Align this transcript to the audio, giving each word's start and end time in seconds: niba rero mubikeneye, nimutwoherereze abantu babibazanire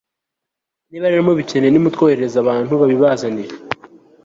niba 0.89 1.09
rero 1.11 1.21
mubikeneye, 1.27 1.71
nimutwoherereze 1.71 2.37
abantu 2.39 2.71
babibazanire 2.79 3.53